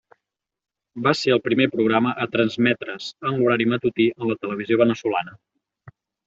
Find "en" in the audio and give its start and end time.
3.31-3.37, 4.15-4.25